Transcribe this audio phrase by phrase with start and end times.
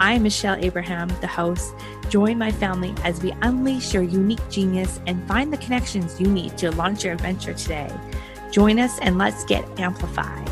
[0.00, 1.74] I'm Michelle Abraham, the host.
[2.08, 6.56] Join my family as we unleash your unique genius and find the connections you need
[6.58, 7.90] to launch your adventure today.
[8.52, 10.48] Join us and let's get amplified.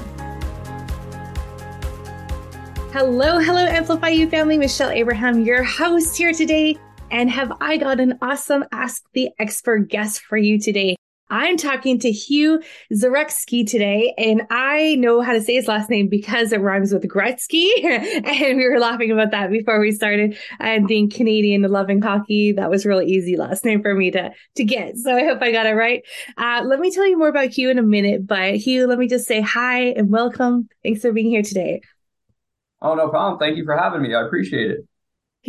[2.92, 4.58] Hello, hello, Amplify You family.
[4.58, 6.76] Michelle Abraham, your host here today.
[7.10, 10.96] And have I got an awesome Ask the Expert guest for you today?
[11.28, 12.62] I'm talking to Hugh
[12.92, 17.02] Zaretsky today, and I know how to say his last name because it rhymes with
[17.04, 17.84] Gretzky.
[17.84, 20.38] and we were laughing about that before we started.
[20.60, 24.30] And being Canadian and loving hockey, that was really easy last name for me to,
[24.54, 24.96] to get.
[24.98, 26.02] So I hope I got it right.
[26.36, 29.08] Uh, let me tell you more about Hugh in a minute, but Hugh, let me
[29.08, 30.68] just say hi and welcome.
[30.82, 31.80] Thanks for being here today.
[32.80, 33.38] Oh, no problem.
[33.40, 34.14] Thank you for having me.
[34.14, 34.86] I appreciate it.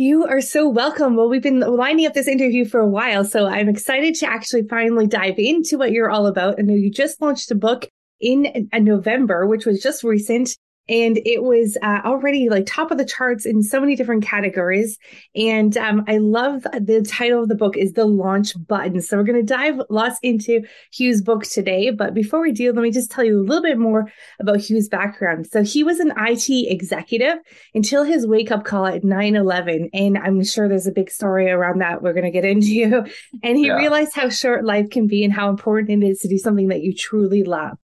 [0.00, 1.16] You are so welcome.
[1.16, 4.62] Well, we've been lining up this interview for a while, so I'm excited to actually
[4.62, 6.54] finally dive into what you're all about.
[6.56, 7.88] I know you just launched a book
[8.20, 10.56] in uh, November, which was just recent
[10.88, 14.98] and it was uh, already like top of the charts in so many different categories.
[15.34, 19.00] And um, I love the title of the book is the launch button.
[19.02, 21.90] So we're going to dive lots into Hugh's book today.
[21.90, 24.88] But before we do, let me just tell you a little bit more about Hugh's
[24.88, 25.46] background.
[25.46, 27.36] So he was an IT executive
[27.74, 29.90] until his wake up call at 9 11.
[29.92, 33.04] And I'm sure there's a big story around that we're going to get into.
[33.42, 33.76] And he yeah.
[33.76, 36.80] realized how short life can be and how important it is to do something that
[36.80, 37.76] you truly love.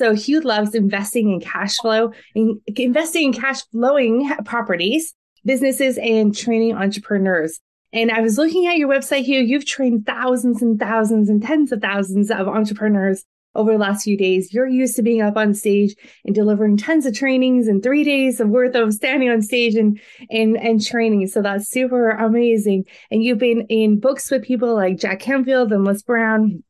[0.00, 6.34] So Hugh loves investing in cash flow, in, investing in cash flowing properties, businesses, and
[6.34, 7.60] training entrepreneurs.
[7.92, 9.42] And I was looking at your website, Hugh.
[9.42, 14.16] You've trained thousands and thousands and tens of thousands of entrepreneurs over the last few
[14.16, 14.54] days.
[14.54, 15.94] You're used to being up on stage
[16.24, 20.00] and delivering tons of trainings and three days of worth of standing on stage and
[20.30, 21.26] and and training.
[21.26, 22.84] So that's super amazing.
[23.10, 26.62] And you've been in books with people like Jack Canfield and Les Brown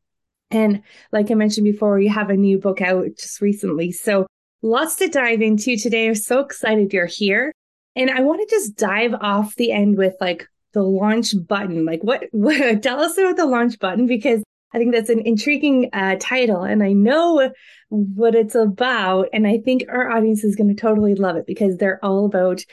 [0.51, 3.93] and like I mentioned before, you have a new book out just recently.
[3.93, 4.27] So
[4.63, 6.09] lots to dive into today.
[6.09, 7.53] I'm so excited you're here.
[7.97, 11.85] And I want to just dive off the end with like the launch button.
[11.85, 15.91] Like what, what tell us about the launch button because I think that's an intriguing
[15.93, 17.51] uh, title and I know
[17.89, 19.29] what it's about.
[19.33, 22.65] And I think our audience is going to totally love it because they're all about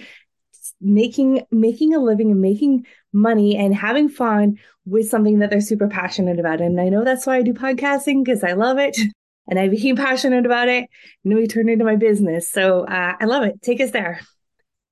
[0.79, 5.87] making making a living and making money and having fun with something that they're super
[5.87, 6.61] passionate about.
[6.61, 8.97] And I know that's why I do podcasting because I love it.
[9.49, 10.89] And I became passionate about it.
[11.23, 12.51] And then we turned into my business.
[12.51, 13.61] So uh, I love it.
[13.61, 14.19] Take us there.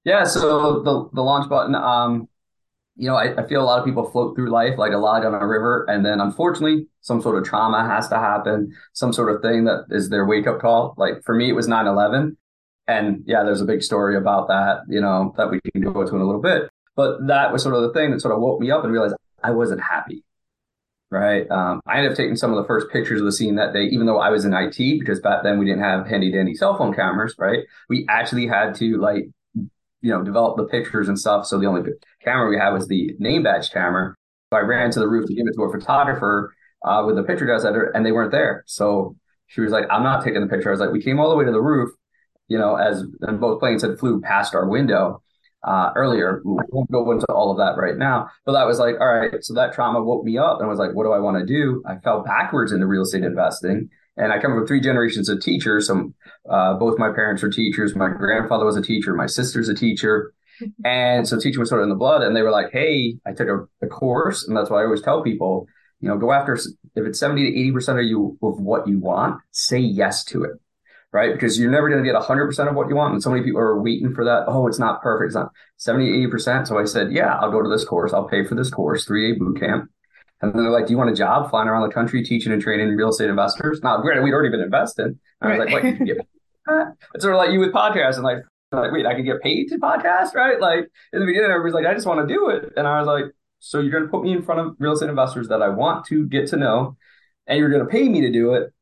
[0.05, 0.23] Yeah.
[0.23, 2.29] So the, the launch button, um,
[2.95, 5.25] you know, I, I feel a lot of people float through life like a log
[5.25, 5.85] on a river.
[5.89, 9.87] And then unfortunately, some sort of trauma has to happen, some sort of thing that
[9.89, 10.95] is their wake up call.
[10.97, 12.37] Like for me, it was 9 11.
[12.87, 16.15] And yeah, there's a big story about that, you know, that we can go into
[16.15, 16.69] in a little bit.
[16.95, 19.15] But that was sort of the thing that sort of woke me up and realized
[19.43, 20.23] I wasn't happy.
[21.11, 21.49] Right.
[21.49, 23.83] Um, I ended up taking some of the first pictures of the scene that day,
[23.85, 26.77] even though I was in IT, because back then we didn't have handy dandy cell
[26.77, 27.35] phone cameras.
[27.37, 27.59] Right.
[27.89, 31.45] We actually had to like, you know, develop the pictures and stuff.
[31.45, 31.91] So the only
[32.23, 34.15] camera we had was the name badge camera.
[34.51, 36.53] So I ran to the roof to give it to a photographer
[36.83, 38.63] uh, with the picture desk editor, and they weren't there.
[38.67, 39.15] So
[39.47, 40.69] she was like, I'm not taking the picture.
[40.69, 41.91] I was like, we came all the way to the roof
[42.47, 45.21] you know, as and both planes had flew past our window
[45.63, 46.41] uh, earlier.
[46.45, 49.43] We won't go into all of that right now, but that was like, all right.
[49.43, 51.45] So that trauma woke me up, and I was like, what do I want to
[51.45, 51.83] do?
[51.87, 53.89] I fell backwards into real estate investing.
[54.17, 55.87] And I come from three generations of teachers.
[55.87, 56.13] So
[56.49, 57.97] uh, both my parents were teachers.
[57.97, 59.13] My grandfather was a teacher.
[59.13, 60.33] My sister's a teacher.
[60.85, 62.21] And so teaching was sort of in the blood.
[62.21, 64.47] And they were like, hey, I took a, a course.
[64.47, 65.67] And that's why I always tell people,
[65.99, 69.41] you know, go after, if it's 70 to 80% of you of what you want,
[69.51, 70.61] say yes to it
[71.11, 71.33] right?
[71.33, 73.13] Because you're never going to get 100% of what you want.
[73.13, 74.45] And so many people are waiting for that.
[74.47, 75.27] Oh, it's not perfect.
[75.27, 76.67] It's not 70, 80%.
[76.67, 78.13] So I said, yeah, I'll go to this course.
[78.13, 79.89] I'll pay for this course, 3A boot camp.
[80.41, 82.61] And then they're like, do you want a job flying around the country teaching and
[82.61, 83.79] training real estate investors?
[83.81, 85.17] Now, granted, we'd already been invested.
[85.41, 85.59] I was right.
[85.59, 86.27] like, what, you can get
[87.13, 88.39] It's sort of like you with podcasts and like,
[88.71, 90.59] like, wait, I can get paid to podcast, right?
[90.59, 92.73] Like in the beginning, everybody's like, I just want to do it.
[92.75, 93.25] And I was like,
[93.59, 96.05] so you're going to put me in front of real estate investors that I want
[96.07, 96.97] to get to know,
[97.47, 98.73] and you're going to pay me to do it.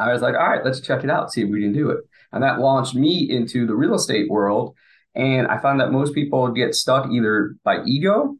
[0.00, 2.00] I was like, all right, let's check it out, see if we can do it.
[2.32, 4.74] And that launched me into the real estate world.
[5.14, 8.36] And I found that most people get stuck either by ego,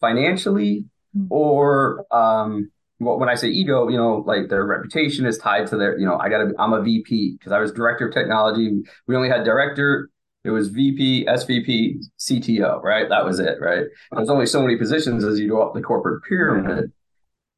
[0.00, 0.84] financially,
[1.16, 1.26] mm-hmm.
[1.30, 5.98] or um, when I say ego, you know, like their reputation is tied to their,
[5.98, 8.82] you know, I got to, I'm a VP because I was director of technology.
[9.06, 10.10] We only had director,
[10.44, 13.08] it was VP, SVP, CTO, right?
[13.08, 13.84] That was it, right?
[14.12, 16.92] There's only so many positions as you go up the corporate pyramid.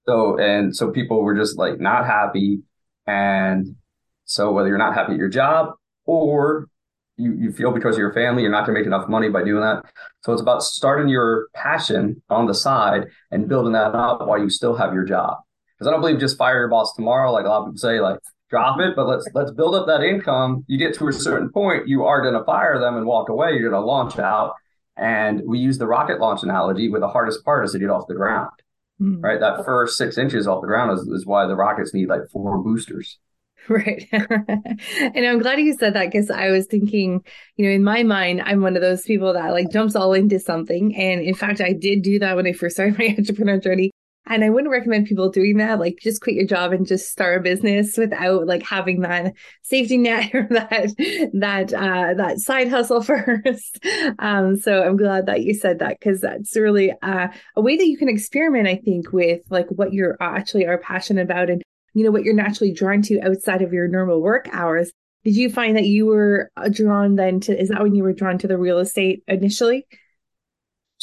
[0.06, 2.60] So, and so people were just like not happy.
[3.06, 3.76] And
[4.25, 6.69] so whether you're not happy at your job or
[7.16, 9.44] you, you feel because of your family, you're not going to make enough money by
[9.44, 9.84] doing that.
[10.22, 14.49] So it's about starting your passion on the side and building that up while you
[14.49, 15.38] still have your job.
[15.76, 17.32] Because I don't believe just fire your boss tomorrow.
[17.32, 18.19] Like a lot of people say, like
[18.52, 20.64] drop it, but let's let's build up that income.
[20.69, 23.52] You get to a certain point, you are going to fire them and walk away.
[23.52, 24.54] You're going to launch out.
[24.96, 28.06] And we use the rocket launch analogy where the hardest part is to get off
[28.08, 28.50] the ground,
[29.00, 29.22] mm.
[29.22, 29.40] right?
[29.40, 32.62] That first six inches off the ground is, is why the rockets need like four
[32.62, 33.18] boosters.
[33.68, 34.08] Right.
[34.12, 37.24] and I'm glad you said that because I was thinking,
[37.54, 40.40] you know, in my mind, I'm one of those people that like jumps all into
[40.40, 40.96] something.
[40.96, 43.92] And in fact, I did do that when I first started my entrepreneur journey.
[44.26, 45.80] And I wouldn't recommend people doing that.
[45.80, 49.98] Like just quit your job and just start a business without like having that safety
[49.98, 50.94] net or that
[51.34, 53.84] that uh that side hustle first.
[54.19, 57.86] um so I'm glad that you said that because that's really uh, a way that
[57.86, 61.62] you can experiment, I think, with like what you're actually are passionate about and
[61.94, 64.92] you know what you're naturally drawn to outside of your normal work hours.
[65.25, 68.12] Did you find that you were uh, drawn then to is that when you were
[68.12, 69.86] drawn to the real estate initially?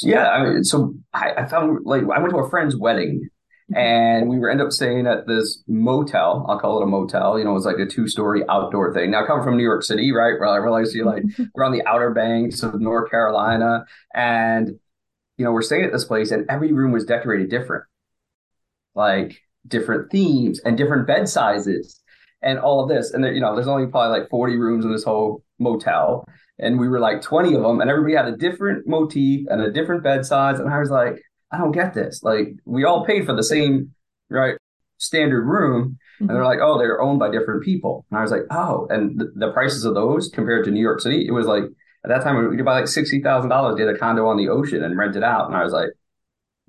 [0.04, 3.30] Yeah, I so I, I found like I went to a friend's wedding
[3.72, 3.78] mm-hmm.
[3.78, 6.46] and we were end up staying at this motel.
[6.50, 7.38] I'll call it a motel.
[7.38, 9.12] You know, it was like a two story outdoor thing.
[9.12, 10.40] Now, coming from New York City, right?
[10.40, 11.46] Where I realized you like mm-hmm.
[11.54, 14.80] we're on the outer banks of North Carolina, and
[15.38, 17.86] you know we're staying at this place, and every room was decorated different,
[18.96, 22.02] like different themes and different bed sizes,
[22.42, 23.12] and all of this.
[23.12, 26.26] And there, you know, there's only probably like 40 rooms in this whole motel,
[26.60, 29.72] and we were like 20 of them, and everybody had a different motif and a
[29.72, 30.60] different bed size.
[30.60, 31.22] And I was like,
[31.52, 32.22] I don't get this.
[32.22, 33.94] Like, we all paid for the same,
[34.30, 34.56] right,
[34.98, 35.98] standard room.
[36.20, 36.46] And they're mm-hmm.
[36.46, 38.06] like, oh, they're owned by different people.
[38.12, 41.00] And I was like, oh, and th- the prices of those compared to New York
[41.00, 41.64] City, it was like,
[42.04, 44.98] at that time, we could buy like $60,000, get a condo on the ocean and
[44.98, 45.48] rent it out.
[45.48, 45.90] And I was like,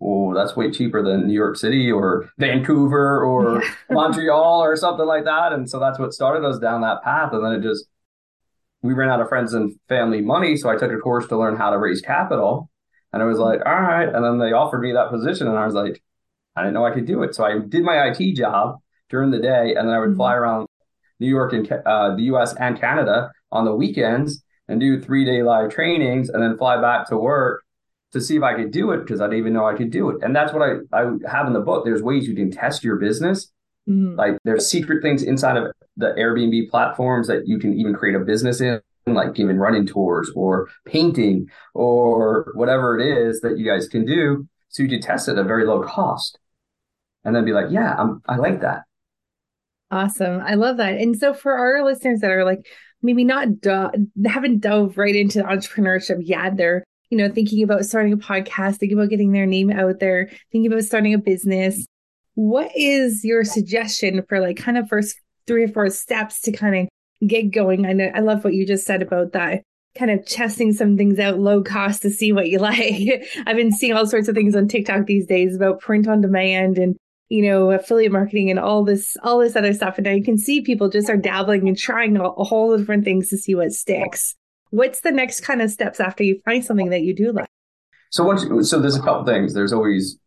[0.00, 3.62] oh, that's way cheaper than New York City or Vancouver or.
[3.90, 5.52] Montreal or something like that.
[5.52, 7.32] And so that's what started us down that path.
[7.32, 7.86] And then it just,
[8.82, 10.56] we ran out of friends and family money.
[10.56, 12.70] So I took a course to learn how to raise capital.
[13.12, 14.08] And I was like, all right.
[14.08, 15.48] And then they offered me that position.
[15.48, 16.02] And I was like,
[16.56, 17.34] I didn't know I could do it.
[17.34, 18.76] So I did my IT job
[19.08, 19.74] during the day.
[19.74, 20.16] And then I would mm-hmm.
[20.16, 20.66] fly around
[21.18, 25.42] New York and uh, the US and Canada on the weekends and do three day
[25.42, 27.62] live trainings and then fly back to work
[28.12, 30.10] to see if I could do it because I didn't even know I could do
[30.10, 30.22] it.
[30.22, 31.84] And that's what I, I have in the book.
[31.84, 33.52] There's ways you can test your business.
[33.88, 34.16] Mm-hmm.
[34.16, 38.20] Like there's secret things inside of the Airbnb platforms that you can even create a
[38.20, 43.88] business in, like even running tours or painting or whatever it is that you guys
[43.88, 44.46] can do.
[44.68, 46.38] So you can test it at a very low cost
[47.24, 48.82] and then be like, yeah, I'm, I like that.
[49.90, 50.40] Awesome.
[50.40, 50.94] I love that.
[50.94, 52.66] And so for our listeners that are like,
[53.02, 53.90] maybe not do-
[54.24, 58.96] haven't dove right into entrepreneurship yet, they're, you know, thinking about starting a podcast, thinking
[58.96, 61.84] about getting their name out there, thinking about starting a business.
[62.34, 65.18] What is your suggestion for like kind of first
[65.50, 67.84] three or four steps to kind of get going?
[67.84, 69.62] I know I love what you just said about that
[69.98, 73.24] kind of testing some things out low cost to see what you like.
[73.46, 76.78] I've been seeing all sorts of things on TikTok these days about print on demand
[76.78, 76.96] and
[77.28, 80.62] you know affiliate marketing and all this all this other stuff and I can see
[80.62, 84.36] people just are dabbling and trying a, whole different things to see what sticks.
[84.70, 87.48] What's the next kind of steps after you find something that you do like?
[88.10, 89.54] So once so there's a couple things.
[89.54, 90.18] There's always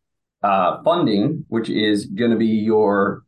[0.41, 3.23] uh, funding, which is going to be your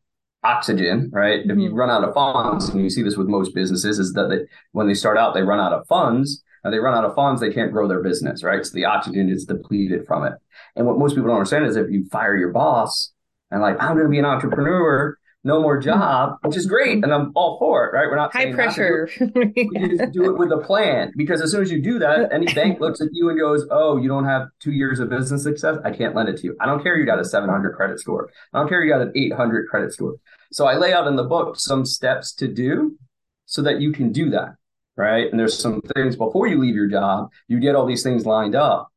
[0.45, 1.41] oxygen, right?
[1.41, 1.51] Mm-hmm.
[1.51, 1.77] If you mm-hmm.
[1.77, 4.39] run out of funds, and you see this with most businesses, is that they,
[4.71, 6.43] when they start out, they run out of funds.
[6.63, 8.65] And they run out of funds, they can't grow their business, right?
[8.65, 10.33] So the oxygen is depleted from it.
[10.75, 13.13] And what most people don't understand is if you fire your boss
[13.51, 17.13] and like, I'm going to be an entrepreneur, no more job, which is great, and
[17.13, 18.07] I'm all for it, right?
[18.09, 19.07] We're not high pressure.
[19.19, 22.29] Do we just do it with a plan because as soon as you do that,
[22.33, 25.43] any bank looks at you and goes, "Oh, you don't have two years of business
[25.43, 25.77] success.
[25.85, 26.57] I can't lend it to you.
[26.59, 28.31] I don't care you got a 700 credit score.
[28.53, 30.15] I don't care you got an 800 credit score."
[30.51, 32.97] So I lay out in the book some steps to do
[33.45, 34.55] so that you can do that,
[34.95, 35.29] right?
[35.29, 38.55] And there's some things before you leave your job, you get all these things lined
[38.55, 38.89] up.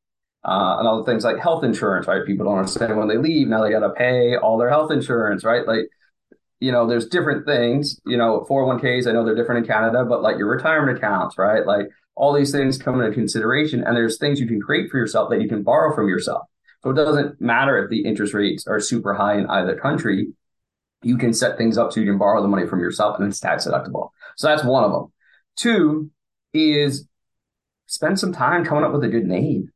[0.45, 2.25] Uh, and all the things like health insurance, right?
[2.25, 3.49] People don't understand when they leave.
[3.49, 5.67] Now they got to pay all their health insurance, right?
[5.67, 5.89] Like
[6.61, 10.23] you know, there's different things, you know, 401ks, I know they're different in Canada, but
[10.23, 11.65] like your retirement accounts, right?
[11.65, 15.31] Like all these things come into consideration and there's things you can create for yourself
[15.31, 16.47] that you can borrow from yourself.
[16.83, 20.29] So it doesn't matter if the interest rates are super high in either country.
[21.03, 23.41] You can set things up so you can borrow the money from yourself and it's
[23.41, 24.11] tax deductible.
[24.37, 25.13] So that's one of them.
[25.57, 26.11] Two
[26.53, 27.07] is
[27.87, 29.71] spend some time coming up with a good name,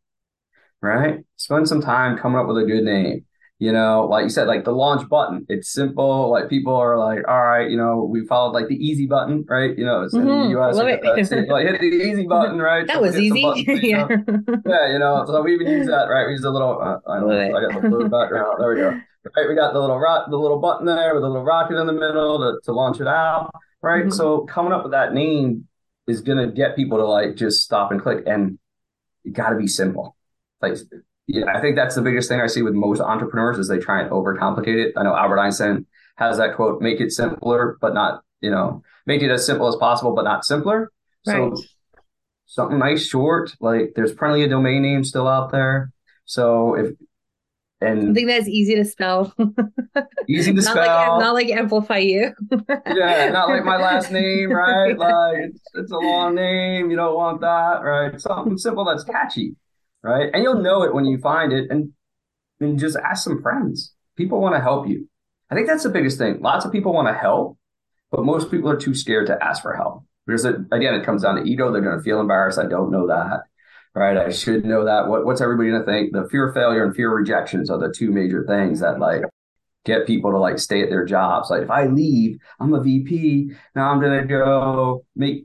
[0.80, 1.24] right?
[1.36, 3.24] Spend some time coming up with a good name
[3.58, 5.46] You know, like you said, like the launch button.
[5.48, 6.30] It's simple.
[6.30, 9.76] Like people are like, all right, you know, we followed like the easy button, right?
[9.76, 10.28] You know, it's mm-hmm.
[10.28, 10.76] in the US.
[10.76, 11.02] Love it.
[11.04, 11.16] like
[11.66, 12.86] hit the easy button, right?
[12.86, 13.42] That so was easy.
[13.42, 14.06] Button, yeah.
[14.66, 16.26] yeah, you know, so we even use that, right?
[16.26, 16.80] We use a little.
[16.80, 17.56] Uh, I don't know.
[17.56, 18.56] I got the blue background.
[18.58, 19.00] There we go.
[19.24, 21.86] Right, we got the little rock, the little button there with a little rocket in
[21.86, 23.52] the middle to, to launch it out.
[23.80, 24.02] Right.
[24.02, 24.10] Mm-hmm.
[24.10, 25.68] So coming up with that name
[26.06, 28.58] is gonna get people to like just stop and click, and
[29.22, 30.16] you got to be simple.
[30.60, 30.76] Like
[31.26, 34.00] yeah, I think that's the biggest thing I see with most entrepreneurs is they try
[34.00, 34.94] and overcomplicate it.
[34.96, 35.86] I know Albert Einstein
[36.16, 39.76] has that quote, make it simpler, but not, you know, make it as simple as
[39.76, 40.90] possible, but not simpler.
[41.26, 41.56] Right.
[41.56, 41.62] So
[42.46, 45.92] something nice, short, like there's plenty of domain names still out there.
[46.24, 46.90] So if,
[47.82, 49.34] and I think that's easy to spell.
[50.28, 51.12] easy to not spell.
[51.16, 52.32] Like, not like amplify you.
[52.86, 54.96] yeah, not like my last name, right?
[54.96, 56.90] Like it's, it's a long name.
[56.90, 58.20] You don't want that, right?
[58.20, 59.56] Something simple that's catchy
[60.02, 60.30] right?
[60.32, 61.92] And you'll know it when you find it and,
[62.60, 63.94] and just ask some friends.
[64.16, 65.08] People want to help you.
[65.50, 66.40] I think that's the biggest thing.
[66.40, 67.58] Lots of people want to help,
[68.10, 70.04] but most people are too scared to ask for help.
[70.26, 71.72] Because it, again, it comes down to ego.
[71.72, 72.58] They're going to feel embarrassed.
[72.58, 73.42] I don't know that.
[73.94, 74.16] Right.
[74.16, 75.08] I should know that.
[75.08, 76.12] What, what's everybody going to think?
[76.12, 79.22] The fear of failure and fear of rejections are the two major things that like
[79.84, 81.50] get people to like stay at their jobs.
[81.50, 83.52] Like if I leave, I'm a VP.
[83.74, 85.44] Now I'm going to go make,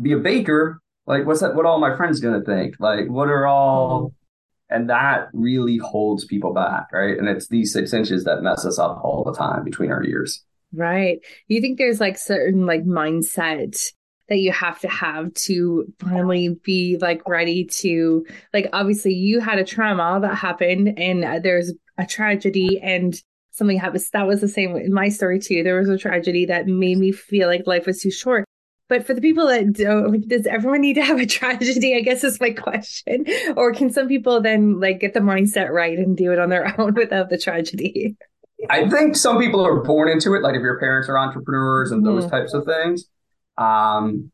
[0.00, 3.46] be a baker like what's that what all my friends gonna think like what are
[3.46, 4.12] all
[4.70, 8.78] and that really holds people back right and it's these six inches that mess us
[8.78, 13.92] up all the time between our ears right you think there's like certain like mindset
[14.28, 19.58] that you have to have to finally be like ready to like obviously you had
[19.58, 24.76] a trauma that happened and there's a tragedy and something happens that was the same
[24.76, 28.00] in my story too there was a tragedy that made me feel like life was
[28.00, 28.44] too short
[28.88, 31.96] but for the people that don't, does everyone need to have a tragedy?
[31.96, 33.24] I guess is my question.
[33.56, 36.74] Or can some people then like get the mindset right and do it on their
[36.80, 38.16] own without the tragedy?
[38.70, 40.42] I think some people are born into it.
[40.42, 42.36] Like if your parents are entrepreneurs and those mm-hmm.
[42.36, 43.04] types of things,
[43.58, 44.30] um,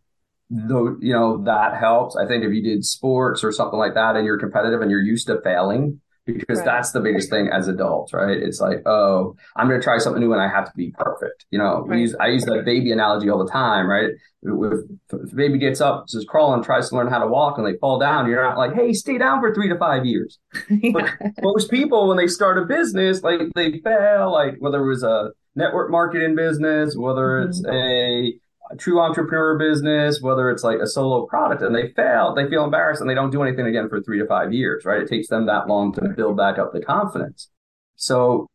[0.51, 2.17] though you know that helps.
[2.17, 5.03] I think if you did sports or something like that and you're competitive and you're
[5.03, 6.65] used to failing, because right.
[6.65, 8.37] that's the biggest thing as adults, right?
[8.37, 11.47] It's like, oh, I'm going to try something new and I have to be perfect.
[11.51, 11.99] You know, right.
[11.99, 14.11] use, I use that baby analogy all the time, right?
[14.43, 14.81] If,
[15.13, 17.99] if baby gets up, just crawling, tries to learn how to walk and they fall
[17.99, 20.39] down, you're not like, hey, stay down for three to five years.
[20.71, 20.93] yeah.
[20.93, 21.11] But
[21.43, 25.31] most people, when they start a business, like they fail, like whether it was a
[25.55, 27.49] network marketing business, whether mm-hmm.
[27.49, 28.40] it's a a
[28.79, 33.01] true entrepreneur business, whether it's like a solo product and they fail, they feel embarrassed
[33.01, 35.03] and they don't do anything again for three to five years, right?
[35.03, 37.51] It takes them that long to build back up the confidence.
[37.97, 38.49] So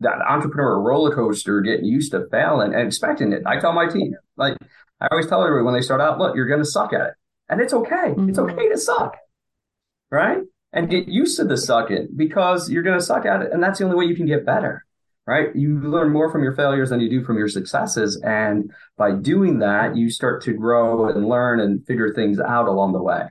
[0.00, 3.42] that entrepreneur roller coaster, getting used to failing and expecting it.
[3.46, 4.56] I tell my team, like
[5.00, 7.14] I always tell everybody when they start out, look, you're going to suck at it.
[7.48, 7.94] And it's okay.
[7.94, 8.30] Mm-hmm.
[8.30, 9.16] It's okay to suck,
[10.10, 10.38] right?
[10.72, 13.52] And get used to the sucking because you're going to suck at it.
[13.52, 14.86] And that's the only way you can get better
[15.26, 15.54] right?
[15.54, 18.20] You learn more from your failures than you do from your successes.
[18.24, 22.92] And by doing that, you start to grow and learn and figure things out along
[22.92, 23.26] the way.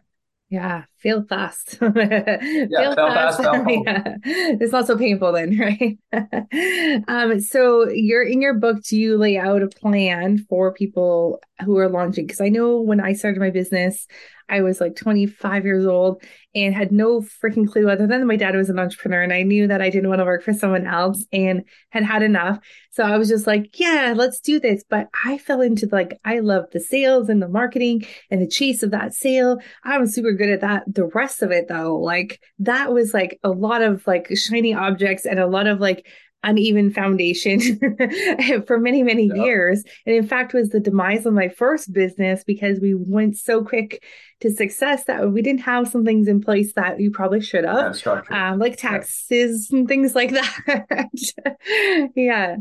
[0.50, 1.78] Yeah, fail fast.
[1.82, 3.42] yeah, fail, fast.
[3.42, 4.16] fast yeah.
[4.26, 5.58] It's not so painful then,
[6.12, 7.04] right?
[7.08, 11.78] um, so you're in your book, do you lay out a plan for people who
[11.78, 12.26] are launching?
[12.26, 14.08] Because I know when I started my business,
[14.52, 16.22] I was like 25 years old
[16.54, 19.68] and had no freaking clue other than my dad was an entrepreneur and I knew
[19.68, 22.60] that I didn't want to work for someone else and had had enough.
[22.92, 24.84] So I was just like, yeah, let's do this.
[24.88, 28.84] But I fell into like, I love the sales and the marketing and the chase
[28.84, 29.60] of that sale.
[29.86, 30.91] I was super good at that.
[30.94, 35.26] The rest of it though, like that was like a lot of like shiny objects
[35.26, 36.06] and a lot of like
[36.44, 37.60] uneven foundation
[38.68, 39.38] for many many yep.
[39.38, 43.64] years and in fact was the demise of my first business because we went so
[43.64, 44.04] quick
[44.40, 47.96] to success that we didn't have some things in place that you probably should have
[48.32, 49.80] um, like taxes yeah.
[49.80, 50.32] and things like
[50.66, 52.56] that yeah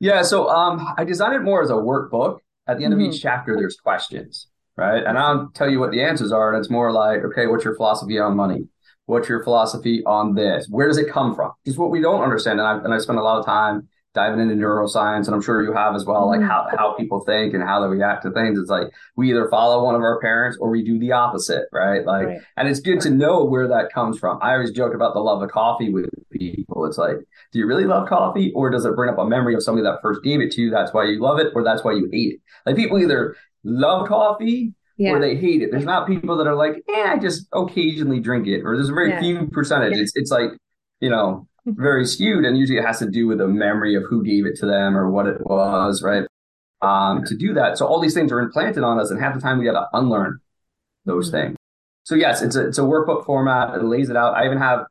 [0.00, 3.04] yeah so um i designed it more as a workbook at the end mm-hmm.
[3.04, 6.58] of each chapter there's questions right and i'll tell you what the answers are and
[6.58, 8.66] it's more like okay what's your philosophy on money
[9.06, 10.66] What's your philosophy on this?
[10.70, 11.52] Where does it come from?
[11.64, 14.40] Because what we don't understand, and I and I spend a lot of time diving
[14.40, 16.48] into neuroscience, and I'm sure you have as well, like mm-hmm.
[16.48, 18.58] how, how people think and how they react to things.
[18.58, 22.04] It's like we either follow one of our parents or we do the opposite, right?
[22.04, 22.40] Like, right.
[22.56, 24.38] and it's good to know where that comes from.
[24.40, 26.84] I always joke about the love of coffee with people.
[26.84, 27.16] It's like,
[27.52, 30.00] do you really love coffee, or does it bring up a memory of somebody that
[30.02, 30.70] first gave it to you?
[30.70, 32.40] That's why you love it, or that's why you hate it.
[32.66, 35.10] Like people either love coffee yeah.
[35.10, 35.70] or they hate it.
[35.70, 38.94] There's not people that are like, yeah, I just occasionally drink it, or there's a
[38.94, 39.20] very yeah.
[39.20, 39.96] few percentage.
[39.96, 40.02] Yeah.
[40.02, 40.50] It's it's like,
[41.00, 44.24] you know, very skewed, and usually it has to do with a memory of who
[44.24, 46.24] gave it to them or what it was, right?
[46.80, 49.40] Um, to do that, so all these things are implanted on us, and half the
[49.40, 50.40] time we got to unlearn
[51.04, 51.48] those mm-hmm.
[51.48, 51.56] things.
[52.04, 53.74] So yes, it's a it's a workbook format.
[53.74, 54.34] It lays it out.
[54.34, 54.86] I even have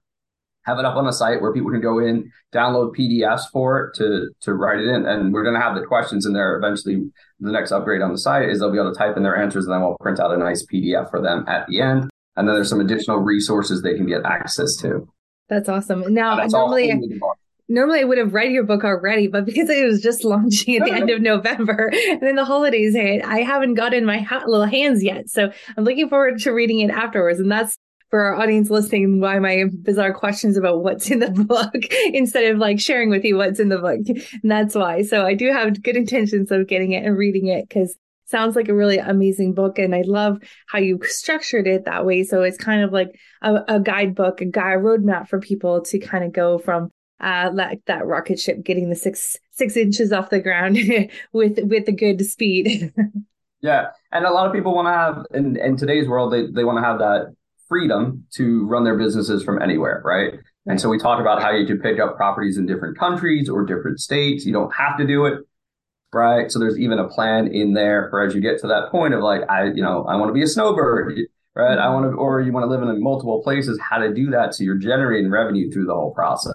[0.64, 3.96] have it up on a site where people can go in, download PDFs for it
[3.96, 6.56] to to write it in, and we're going to have the questions in there.
[6.56, 6.98] Eventually,
[7.40, 9.66] the next upgrade on the site is they'll be able to type in their answers,
[9.66, 12.10] and then we'll print out a nice PDF for them at the end.
[12.36, 15.08] And then there's some additional resources they can get access to.
[15.50, 16.14] That's awesome.
[16.14, 17.20] Now, normally,
[17.68, 20.86] normally I would have read your book already, but because it was just launching at
[20.86, 24.66] the end of November and then the holidays hit, I haven't gotten my ha- little
[24.66, 25.30] hands yet.
[25.30, 27.40] So I'm looking forward to reading it afterwards.
[27.40, 27.76] And that's
[28.12, 31.74] for our audience listening why my bizarre questions about what's in the book
[32.14, 34.02] instead of like sharing with you what's in the book.
[34.08, 35.02] And that's why.
[35.02, 38.70] So I do have good intentions of getting it and reading it because sounds like
[38.70, 40.38] a really amazing book and i love
[40.68, 43.10] how you structured it that way so it's kind of like
[43.42, 46.90] a, a guidebook a guide roadmap for people to kind of go from
[47.22, 50.78] uh, like that rocket ship getting the six six inches off the ground
[51.34, 52.92] with with a good speed.
[53.62, 56.64] yeah, and a lot of people want to have in in today's world they they
[56.64, 57.36] want to have that
[57.72, 60.34] freedom to run their businesses from anywhere, right?
[60.66, 63.66] And so we talk about how you can pick up properties in different countries or
[63.66, 64.46] different states.
[64.46, 65.40] You don't have to do it,
[66.12, 66.52] right?
[66.52, 69.22] So there's even a plan in there for as you get to that point of
[69.22, 71.18] like, I, you know, I want to be a snowbird,
[71.56, 71.78] right?
[71.78, 74.54] I want to, or you want to live in multiple places, how to do that.
[74.54, 76.54] So you're generating revenue through the whole process.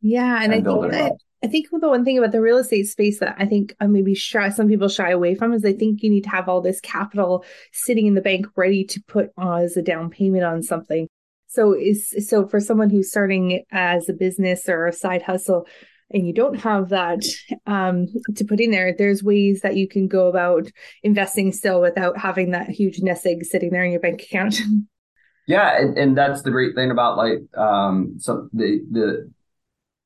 [0.00, 0.42] Yeah.
[0.42, 1.12] And, and I think that,
[1.44, 4.14] I think the one thing about the real estate space that I think uh, maybe
[4.14, 6.80] shy, some people shy away from is they think you need to have all this
[6.80, 11.08] capital sitting in the bank ready to put as a down payment on something.
[11.48, 15.66] So is so for someone who's starting as a business or a side hustle,
[16.10, 17.24] and you don't have that
[17.66, 18.06] um,
[18.36, 20.70] to put in there, there's ways that you can go about
[21.02, 24.60] investing still without having that huge nest egg sitting there in your bank account.
[25.48, 29.32] Yeah, and, and that's the great thing about like um, some the the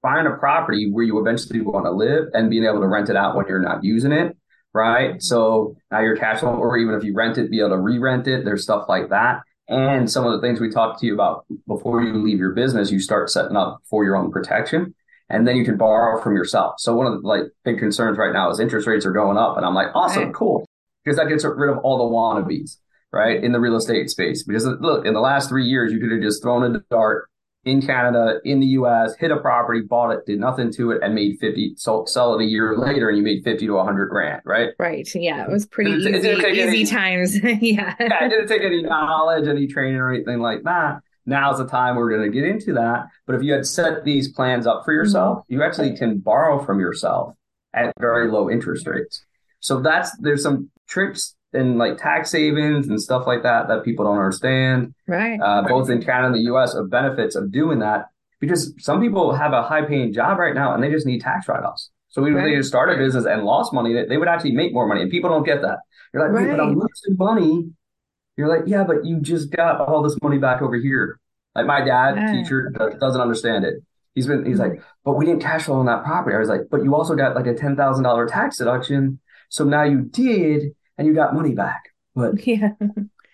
[0.07, 3.17] buying a property where you eventually want to live and being able to rent it
[3.17, 4.37] out when you're not using it,
[4.73, 5.21] right?
[5.21, 8.29] So now your cash flow, or even if you rent it, be able to re-rent
[8.29, 8.45] it.
[8.45, 9.41] There's stuff like that.
[9.67, 12.93] And some of the things we talked to you about before you leave your business,
[12.93, 14.95] you start setting up for your own protection
[15.29, 16.77] and then you can borrow from yourself.
[16.79, 19.57] So one of the like big concerns right now is interest rates are going up,
[19.57, 20.65] and I'm like, awesome, cool,
[21.05, 22.77] because that gets rid of all the wannabes,
[23.13, 24.45] right, in the real estate space.
[24.45, 27.29] Because look, in the last three years, you could have just thrown in the dart
[27.67, 31.15] in Canada, in the US, hit a property, bought it, did nothing to it, and
[31.15, 34.41] made 50, so sell it a year later and you made 50 to 100 grand,
[34.45, 34.71] right?
[34.79, 35.09] Right.
[35.15, 35.45] Yeah.
[35.45, 37.37] It was pretty it, easy, it easy any, times.
[37.43, 37.95] yeah.
[38.01, 38.25] Yeah.
[38.25, 42.09] It didn't take any knowledge, any training or anything like that now's the time we're
[42.09, 43.07] going to get into that.
[43.27, 45.55] But if you had set these plans up for yourself, mm-hmm.
[45.55, 47.35] you actually can borrow from yourself
[47.75, 49.25] at very low interest rates.
[49.61, 54.05] So that's there's some tricks and like tax savings and stuff like that that people
[54.05, 54.95] don't understand.
[55.07, 55.39] Right.
[55.41, 56.75] Uh, both in Canada and the U.S.
[56.75, 58.07] of benefits of doing that
[58.41, 61.49] because some people have a high paying job right now and they just need tax
[61.49, 61.91] write offs.
[62.09, 62.47] So even right.
[62.47, 65.03] if they just started a business and lost money, they would actually make more money.
[65.03, 65.79] And people don't get that.
[66.13, 66.57] You're like, right.
[66.57, 67.71] but I'm losing money
[68.37, 71.19] you're like, yeah, but you just got all this money back over here.
[71.55, 72.33] Like my dad, yeah.
[72.33, 73.83] teacher, doesn't understand it.
[74.15, 76.37] He's been, he's like, but we didn't cash flow on that property.
[76.37, 79.65] I was like, but you also got like a ten thousand dollar tax deduction, so
[79.65, 81.91] now you did, and you got money back.
[82.15, 82.71] But yeah,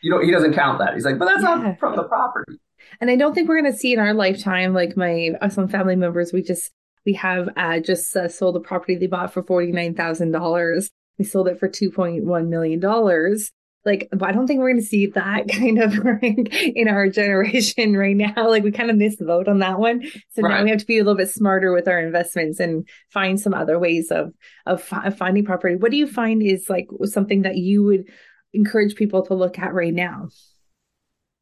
[0.03, 0.95] you know, he doesn't count that.
[0.95, 1.55] He's like, but that's yeah.
[1.55, 2.59] not from the property.
[3.01, 5.97] And I don't think we're going to see in our lifetime, like my some family
[5.97, 6.71] members, we just
[7.07, 10.91] we have uh, just uh, sold a property they bought for forty nine thousand dollars.
[11.19, 13.53] We sold it for two point one million dollars
[13.85, 18.17] like I don't think we're going to see that kind of in our generation right
[18.17, 18.49] now.
[18.49, 20.03] Like we kind of missed the boat on that one.
[20.31, 20.59] So right.
[20.59, 23.55] now we have to be a little bit smarter with our investments and find some
[23.55, 24.33] other ways of
[24.67, 24.83] of
[25.17, 25.77] finding property.
[25.77, 28.05] What do you find is like something that you would
[28.53, 30.29] encourage people to look at right now?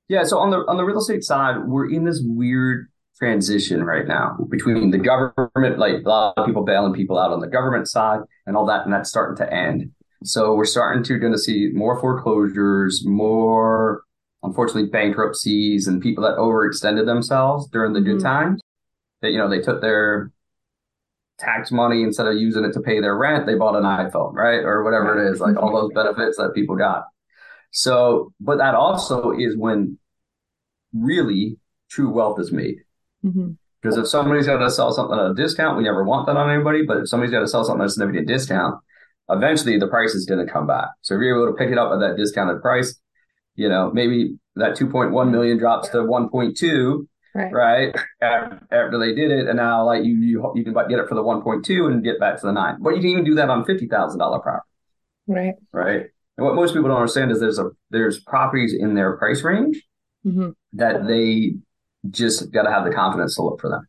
[0.08, 2.88] Yeah, so on the on the real estate side, we're in this weird
[3.20, 7.40] transition right now between the government, like a lot of people bailing people out on
[7.40, 9.92] the government side and all that, and that's starting to end.
[10.22, 14.02] So we're starting to going to see more foreclosures, more
[14.42, 18.26] unfortunately bankruptcies, and people that overextended themselves during the good mm-hmm.
[18.26, 18.60] times.
[19.22, 20.30] That you know they took their
[21.40, 24.60] tax money instead of using it to pay their rent, they bought an iPhone, right,
[24.60, 27.04] or whatever it is, like all those benefits that people got.
[27.72, 29.98] So, but that also is when
[30.92, 31.56] really
[31.90, 32.76] true wealth is made.
[33.24, 33.52] Mm-hmm.
[33.80, 36.50] Because if somebody's got to sell something at a discount, we never want that on
[36.50, 36.84] anybody.
[36.84, 38.80] But if somebody's got to sell something at a significant discount,
[39.30, 40.88] eventually the price is going to come back.
[41.02, 42.98] So if you're able to pick it up at that discounted price,
[43.54, 47.52] you know, maybe that 2.1 million drops to 1.2, right?
[47.52, 47.96] right?
[48.22, 49.48] After they did it.
[49.48, 52.40] And now like you, you, you can get it for the 1.2 and get back
[52.40, 54.66] to the nine, but you can even do that on $50,000 property.
[55.26, 55.54] Right.
[55.72, 56.06] Right.
[56.36, 59.82] And what most people don't understand is there's a, there's properties in their price range
[60.26, 60.50] mm-hmm.
[60.72, 61.54] that they
[62.08, 63.86] just got to have the confidence to look for them.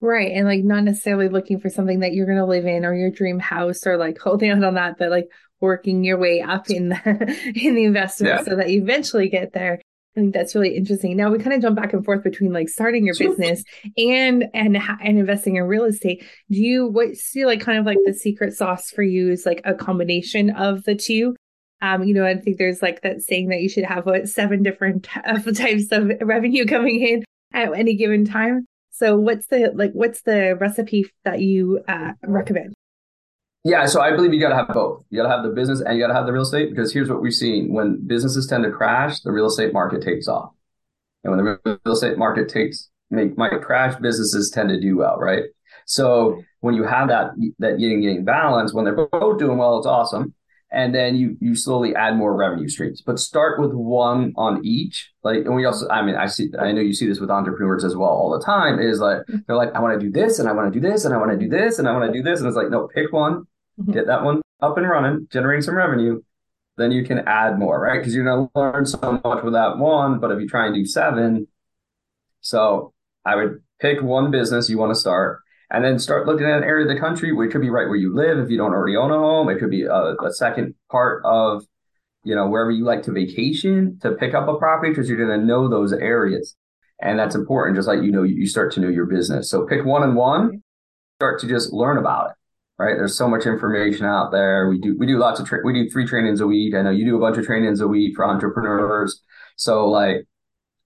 [0.00, 0.32] Right.
[0.32, 3.10] And like not necessarily looking for something that you're going to live in or your
[3.10, 5.28] dream house or like holding out on that, but like
[5.60, 8.44] working your way up in the, in the investment yeah.
[8.44, 9.80] so that you eventually get there.
[10.16, 11.14] I think that's really interesting.
[11.14, 13.62] Now we kind of jump back and forth between like starting your business
[13.98, 16.24] and and and investing in real estate.
[16.50, 19.60] Do you what see like kind of like the secret sauce for you is like
[19.66, 21.36] a combination of the two?
[21.82, 24.62] Um, you know, I think there's like that saying that you should have what seven
[24.62, 25.04] different
[25.54, 28.66] types of revenue coming in at any given time.
[28.96, 32.72] So what's the like what's the recipe that you uh, recommend?
[33.62, 35.04] Yeah, so I believe you got to have both.
[35.10, 36.94] You got to have the business and you got to have the real estate because
[36.94, 40.52] here's what we've seen: when businesses tend to crash, the real estate market takes off,
[41.24, 45.18] and when the real estate market takes make might crash, businesses tend to do well,
[45.18, 45.44] right?
[45.84, 49.86] So when you have that that yin yang balance, when they're both doing well, it's
[49.86, 50.32] awesome
[50.70, 55.12] and then you you slowly add more revenue streams but start with one on each
[55.22, 57.84] like and we also i mean i see i know you see this with entrepreneurs
[57.84, 59.36] as well all the time is like mm-hmm.
[59.46, 61.16] they're like i want to do this and i want to do this and i
[61.16, 63.12] want to do this and i want to do this and it's like no pick
[63.12, 63.46] one
[63.80, 63.92] mm-hmm.
[63.92, 66.20] get that one up and running generating some revenue
[66.76, 69.78] then you can add more right because you're going to learn so much with that
[69.78, 71.46] one but if you try and do seven
[72.40, 72.92] so
[73.24, 76.64] i would pick one business you want to start and then start looking at an
[76.64, 78.96] area of the country it could be right where you live if you don't already
[78.96, 79.48] own a home.
[79.48, 81.64] It could be a, a second part of,
[82.24, 85.40] you know, wherever you like to vacation to pick up a property because you're going
[85.40, 86.56] to know those areas.
[87.00, 89.50] And that's important, just like you know, you start to know your business.
[89.50, 90.62] So pick one and one,
[91.18, 92.36] start to just learn about it.
[92.78, 92.96] Right.
[92.96, 94.68] There's so much information out there.
[94.68, 96.74] We do we do lots of tra- we do three trainings a week.
[96.74, 99.22] I know you do a bunch of trainings a week for entrepreneurs.
[99.56, 100.26] So like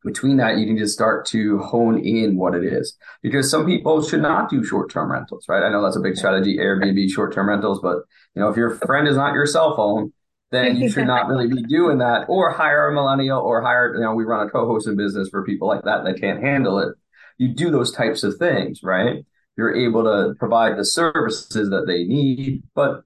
[0.05, 2.97] between that, you need to start to hone in what it is.
[3.23, 5.63] Because some people should not do short term rentals, right?
[5.63, 7.99] I know that's a big strategy, Airbnb short term rentals, but
[8.35, 10.13] you know, if your friend is not your cell phone,
[10.51, 14.01] then you should not really be doing that or hire a millennial or hire, you
[14.01, 16.95] know, we run a co-hosting business for people like that that can't handle it.
[17.39, 19.25] You do those types of things, right?
[19.57, 22.65] You're able to provide the services that they need.
[22.75, 23.03] But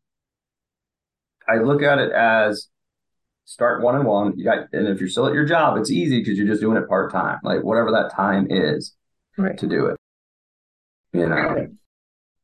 [1.46, 2.68] I look at it as
[3.44, 4.36] start one and one.
[4.36, 6.76] You got, and if you're still at your job, it's easy because you're just doing
[6.76, 8.94] it part time, like whatever that time is
[9.36, 9.56] right.
[9.58, 9.96] to do it.
[11.12, 11.68] You know.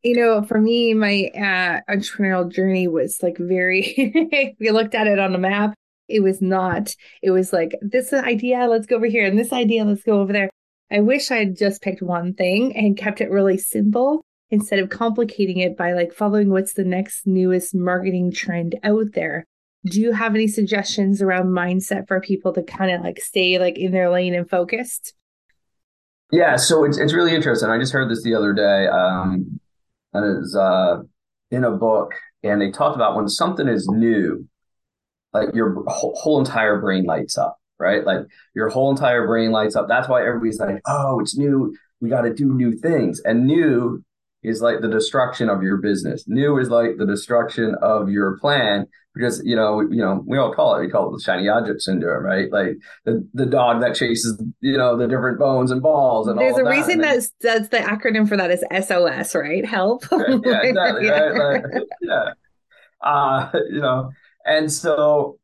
[0.02, 4.56] You know, for me, my uh, entrepreneurial journey was like very.
[4.58, 5.74] we looked at it on the map,
[6.10, 6.94] it was not.
[7.22, 10.32] It was like this idea, let's go over here, and this idea, let's go over
[10.32, 10.50] there.
[10.90, 14.90] I wish I had just picked one thing and kept it really simple instead of
[14.90, 19.44] complicating it by like following what's the next newest marketing trend out there
[19.84, 23.78] do you have any suggestions around mindset for people to kind of like stay like
[23.78, 25.14] in their lane and focused?
[26.30, 27.68] Yeah so it's, it's really interesting.
[27.70, 29.60] I just heard this the other day um
[30.12, 30.98] and it's uh
[31.50, 32.12] in a book
[32.42, 34.46] and they talked about when something is new
[35.32, 38.04] like your whole, whole entire brain lights up right?
[38.04, 39.88] Like your whole entire brain lights up.
[39.88, 41.74] That's why everybody's like oh it's new.
[42.00, 43.20] We got to do new things.
[43.20, 44.02] And new
[44.42, 46.24] is like the destruction of your business.
[46.26, 50.52] New is like the destruction of your plan because you know you know we all
[50.52, 52.50] call it we call it the shiny object syndrome, right?
[52.50, 56.58] Like the the dog that chases you know the different bones and balls and there's
[56.58, 56.70] a that.
[56.70, 59.64] reason that's that's the acronym for that is SOS, right?
[59.64, 60.10] Help.
[60.10, 61.06] Right, yeah, exactly.
[61.06, 61.20] yeah.
[61.20, 61.62] Right?
[61.62, 62.32] Like, yeah.
[63.02, 64.10] Uh, you know,
[64.44, 65.38] and so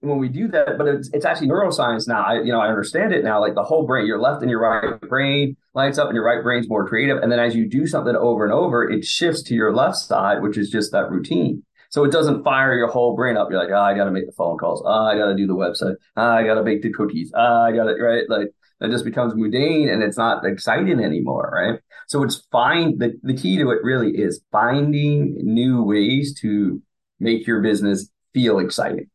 [0.00, 2.22] when we do that, but it's, it's actually neuroscience now.
[2.22, 3.40] I, you know, I understand it now.
[3.40, 6.42] Like the whole brain, your left and your right brain lights up, and your right
[6.42, 7.18] brain's more creative.
[7.22, 10.42] And then as you do something over and over, it shifts to your left side,
[10.42, 11.62] which is just that routine.
[11.90, 13.48] So it doesn't fire your whole brain up.
[13.50, 14.82] You're like, oh, I got to make the phone calls.
[14.84, 15.94] Oh, I got to do the website.
[16.16, 17.32] Oh, I got to bake the cookies.
[17.34, 18.28] Oh, I got it right.
[18.28, 18.48] Like
[18.80, 21.80] it just becomes mundane and it's not exciting anymore, right?
[22.08, 22.98] So it's fine.
[22.98, 26.82] The, the key to it really is finding new ways to
[27.20, 29.08] make your business feel exciting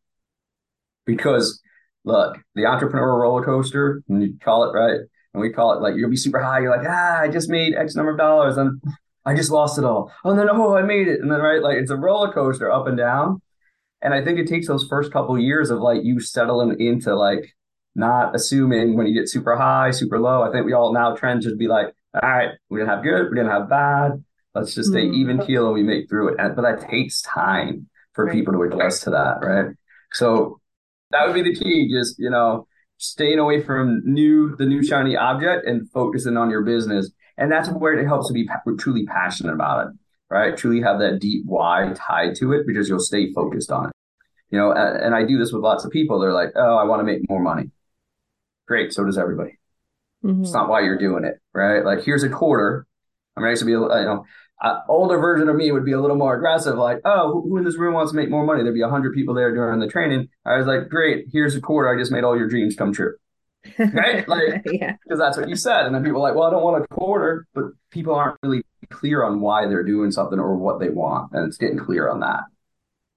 [1.05, 1.61] because
[2.03, 5.01] look, the entrepreneur roller coaster, you call it right,
[5.33, 6.59] and we call it like you'll be super high.
[6.59, 8.81] You're like, ah, I just made X number of dollars, and
[9.25, 10.11] I just lost it all.
[10.23, 12.71] Oh, and then oh, I made it, and then right, like it's a roller coaster
[12.71, 13.41] up and down.
[14.01, 17.15] And I think it takes those first couple of years of like you settling into
[17.15, 17.55] like
[17.95, 20.43] not assuming when you get super high, super low.
[20.43, 23.29] I think we all now trend to be like, all right, we're gonna have good,
[23.29, 24.23] we're gonna have bad.
[24.53, 25.15] Let's just stay mm-hmm.
[25.15, 26.35] even keel and we make through it.
[26.39, 28.33] And, but that takes time for right.
[28.33, 29.73] people to adjust to that, right?
[30.11, 30.59] So
[31.11, 31.91] that would be the key.
[31.91, 32.67] Just you know,
[33.03, 37.11] staying away from new the new shiny object and focusing on your business.
[37.37, 39.93] And that's where it helps to be truly passionate about it,
[40.29, 40.55] right?
[40.55, 43.91] Truly have that deep why tied to it because you'll stay focused on it.
[44.49, 46.19] You know, and I do this with lots of people.
[46.19, 47.71] They're like, "Oh, I want to make more money."
[48.67, 49.57] Great, so does everybody.
[50.23, 50.43] Mm-hmm.
[50.43, 51.83] It's not why you're doing it, right?
[51.83, 52.85] Like, here's a quarter.
[53.35, 54.25] I mean, I used to be, you know,
[54.63, 57.65] uh, older version of me would be a little more aggressive, like, oh, who, in
[57.65, 58.63] this room wants to make more money?
[58.63, 60.29] There'd be a hundred people there during the training.
[60.45, 61.93] I was like, great, here's a quarter.
[61.93, 63.13] I just made all your dreams come true.
[63.77, 64.27] right?
[64.33, 65.85] Like, yeah, because that's what you said.
[65.85, 68.63] And then people are like, well, I don't want a quarter, but people aren't really
[68.89, 72.21] clear on why they're doing something or what they want, and it's getting clear on
[72.21, 72.41] that.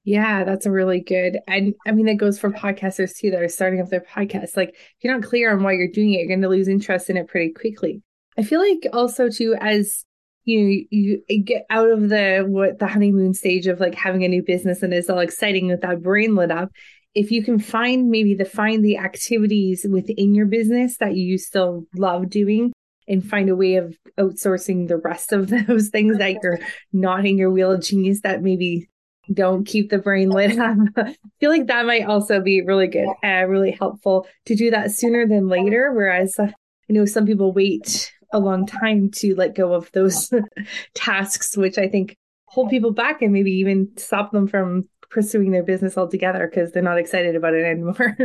[0.02, 1.38] Yeah, that's a really good.
[1.48, 4.56] And I mean, that goes for podcasters too that are starting up their podcast.
[4.56, 7.10] Like, if you're not clear on why you're doing it, you're going to lose interest
[7.10, 8.02] in it pretty quickly.
[8.38, 10.05] I feel like also too, as
[10.46, 14.42] you you get out of the what the honeymoon stage of like having a new
[14.42, 16.70] business and it's all exciting with that brain lit up.
[17.14, 21.84] If you can find maybe the find the activities within your business that you still
[21.96, 22.72] love doing
[23.08, 26.60] and find a way of outsourcing the rest of those things that you're
[26.92, 28.88] not in your wheel of genius that maybe
[29.32, 30.76] don't keep the brain lit up.
[30.96, 34.92] I feel like that might also be really good, uh, really helpful to do that
[34.92, 35.92] sooner than later.
[35.92, 36.52] Whereas uh,
[36.88, 40.32] I know some people wait a long time to let go of those
[40.94, 45.62] tasks, which I think hold people back and maybe even stop them from pursuing their
[45.62, 48.16] business altogether because they're not excited about it anymore.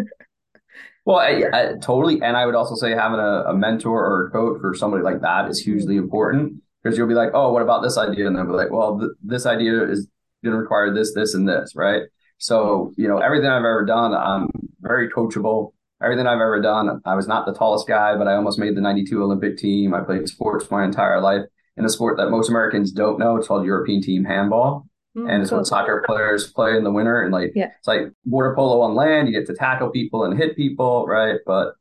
[1.06, 2.22] well, I, I, totally.
[2.22, 5.22] And I would also say having a, a mentor or a coach or somebody like
[5.22, 8.28] that is hugely important because you'll be like, oh, what about this idea?
[8.28, 10.08] And they'll be like, well, th- this idea is
[10.44, 12.04] going to require this, this, and this, right?
[12.38, 15.74] So, you know, everything I've ever done, I'm very coachable.
[16.04, 18.82] Everything I've ever done, I was not the tallest guy, but I almost made the
[18.82, 19.94] 92 Olympic team.
[19.94, 21.46] I played sports my entire life
[21.78, 23.38] in a sport that most Americans don't know.
[23.38, 24.88] It's called European team handball.
[25.16, 25.60] Mm, and it's cool.
[25.60, 27.22] what soccer players play in the winter.
[27.22, 27.72] And like, yeah.
[27.78, 29.28] it's like water polo on land.
[29.28, 31.40] You get to tackle people and hit people, right?
[31.46, 31.74] But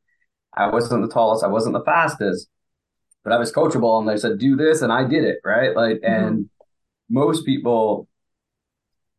[0.53, 1.43] I wasn't the tallest.
[1.43, 2.47] I wasn't the fastest,
[3.23, 3.99] but I was coachable.
[3.99, 4.81] And they said, do this.
[4.81, 5.75] And I did it, right?
[5.75, 6.25] Like, mm-hmm.
[6.25, 6.49] and
[7.09, 8.07] most people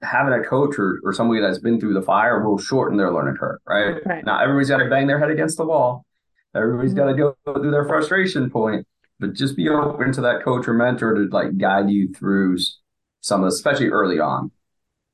[0.02, 3.36] having a coach or, or somebody that's been through the fire will shorten their learning
[3.36, 3.96] curve, right?
[4.04, 4.24] right.
[4.24, 6.04] Now everybody's got to bang their head against the wall.
[6.54, 6.98] Everybody's mm-hmm.
[6.98, 8.86] got to go through their frustration point,
[9.20, 12.58] but just be open to that coach or mentor to like guide you through
[13.20, 14.50] some of, especially early on.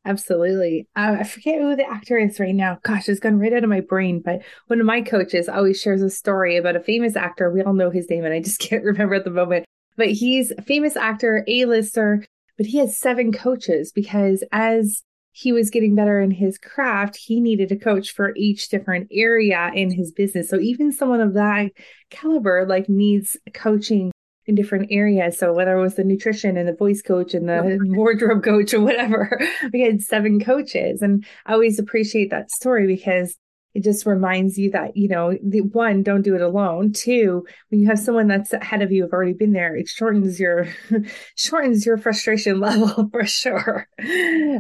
[0.05, 0.89] Absolutely.
[0.97, 2.79] I forget who the actor is right now.
[2.83, 4.23] Gosh, it's gone right out of my brain.
[4.25, 7.51] But one of my coaches always shares a story about a famous actor.
[7.51, 9.67] We all know his name, and I just can't remember at the moment.
[9.97, 12.25] But he's a famous actor, A-lister,
[12.59, 17.41] but he had seven coaches because as he was getting better in his craft, he
[17.41, 20.51] needed a coach for each different area in his business.
[20.51, 21.71] So even someone of that
[22.11, 24.11] caliber like needs coaching
[24.47, 25.39] in different areas.
[25.39, 28.81] So whether it was the nutrition and the voice coach and the wardrobe coach or
[28.81, 29.41] whatever,
[29.73, 31.03] we had seven coaches.
[31.03, 33.37] And I always appreciate that story because
[33.75, 37.81] it just reminds you that you know the one don't do it alone two when
[37.81, 40.67] you have someone that's ahead of you have already been there it shortens your
[41.37, 43.87] shortens your frustration level for sure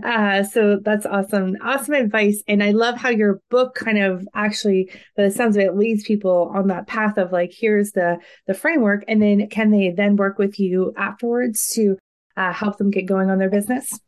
[0.04, 4.90] uh, so that's awesome awesome advice and i love how your book kind of actually
[5.16, 8.54] by the sounds of it leads people on that path of like here's the the
[8.54, 11.96] framework and then can they then work with you afterwards to
[12.36, 13.98] uh, help them get going on their business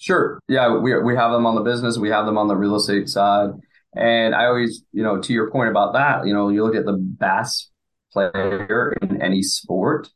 [0.00, 0.38] Sure.
[0.46, 1.98] Yeah, we we have them on the business.
[1.98, 3.50] We have them on the real estate side.
[3.98, 6.86] And I always, you know, to your point about that, you know, you look at
[6.86, 7.70] the best
[8.12, 10.08] player in any sport,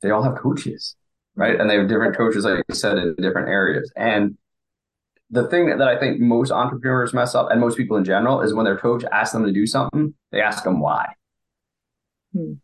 [0.00, 0.94] they all have coaches,
[1.34, 1.58] right?
[1.58, 3.92] And they have different coaches, like you said, in different areas.
[3.96, 4.38] And
[5.28, 8.54] the thing that, I think most entrepreneurs mess up, and most people in general, is
[8.54, 11.08] when their coach asks them to do something, they ask them why.
[12.32, 12.54] Hmm.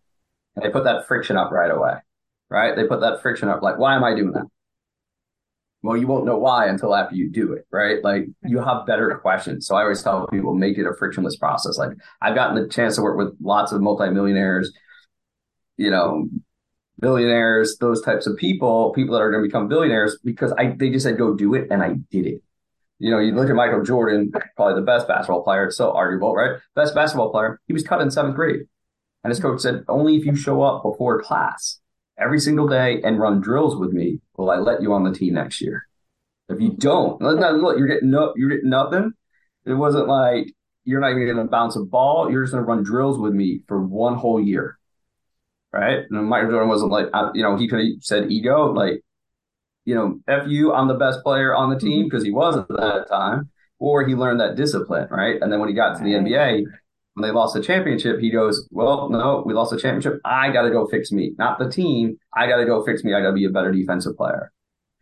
[0.55, 1.94] And they put that friction up right away,
[2.51, 2.77] right?
[2.77, 4.46] They put that friction up, like, why am I doing that?
[5.83, 8.03] Well, you won't know why until after you do it, right?
[8.05, 9.66] Like you have better questions.
[9.66, 11.77] So I always tell people make it a frictionless process.
[11.77, 11.90] Like
[12.21, 14.73] I've gotten the chance to work with lots of multimillionaires,
[15.77, 16.29] you know,
[17.01, 20.90] billionaires, those types of people, people that are going to become billionaires because I they
[20.90, 22.42] just said go do it and I did it.
[23.01, 25.64] You know, you look at Michael Jordan, probably the best basketball player.
[25.64, 26.61] It's so arguable, right?
[26.77, 27.61] Best basketball player.
[27.66, 28.61] He was cut in seventh grade.
[29.25, 31.81] And his coach said, only if you show up before class
[32.16, 35.35] every single day and run drills with me, will I let you on the team
[35.35, 35.87] next year?
[36.48, 39.12] If you don't, look, you're getting no, you're getting nothing.
[39.64, 40.52] It wasn't like
[40.85, 42.31] you're not even going to bounce a ball.
[42.31, 44.78] You're just going to run drills with me for one whole year,
[45.72, 46.00] right?
[46.11, 49.02] And Michael Jordan wasn't like, you know, he could have said ego, like,
[49.85, 52.31] you know, f you, I'm the best player on the team because mm-hmm.
[52.31, 55.40] he was at that time, or he learned that discipline, right?
[55.40, 56.64] And then when he got to the NBA,
[57.14, 60.20] when they lost the championship, he goes, Well, no, we lost the championship.
[60.25, 62.18] I got to go fix me, not the team.
[62.35, 63.14] I got to go fix me.
[63.14, 64.53] I got to be a better defensive player.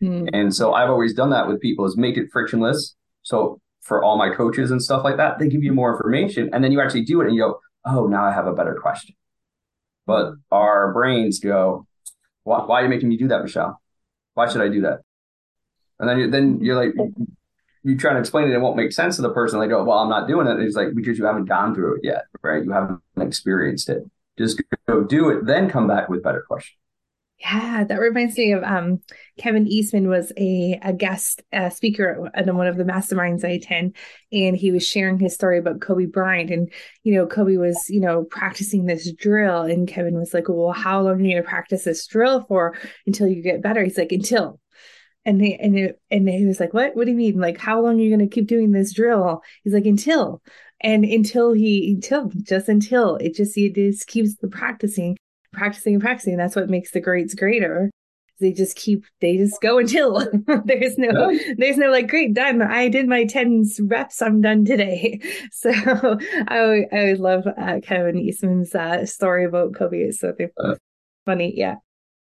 [0.03, 0.29] Mm.
[0.33, 2.97] And so I've always done that with people is make it frictionless.
[3.23, 6.65] So for all my coaches and stuff like that, they give you more information and
[6.65, 9.15] then you actually do it and you go, Oh, now I have a better question.
[10.07, 11.87] But our brains go,
[12.43, 13.81] Why, why are you making me do that, Michelle?
[14.35, 15.01] Why should I do that?
[15.99, 16.95] And then, you, then you're like,
[17.83, 19.61] you try to explain it, it won't make sense to the person.
[19.61, 20.53] They go, well, I'm not doing it.
[20.53, 22.65] And it's like, because you haven't gone through it yet, right?
[22.65, 24.03] You haven't experienced it.
[24.39, 26.77] Just go do it, then come back with better questions.
[27.39, 29.01] Yeah, that reminds me of um,
[29.39, 33.97] Kevin Eastman was a, a guest uh, speaker at one of the masterminds I attend,
[34.31, 36.51] and he was sharing his story about Kobe Bryant.
[36.51, 36.71] And,
[37.03, 39.63] you know, Kobe was, you know, practicing this drill.
[39.63, 42.77] And Kevin was like, well, how long are you going to practice this drill for
[43.07, 43.83] until you get better?
[43.83, 44.61] He's like, until
[45.31, 46.97] And they and it, and he was like, "What?
[46.97, 47.39] What do you mean?
[47.39, 50.43] Like, how long are you going to keep doing this drill?" He's like, "Until."
[50.83, 55.17] And until he until just until it just it just keeps the practicing,
[55.53, 56.37] practicing and practicing.
[56.37, 57.91] That's what makes the greats greater
[58.41, 60.27] they just keep they just go until
[60.65, 65.21] there's no there's no like great done i did my 10 reps i'm done today
[65.53, 65.71] so
[66.49, 70.75] i i love uh, kevin eastman's uh, story about kobe it's so uh,
[71.27, 71.77] funny yeah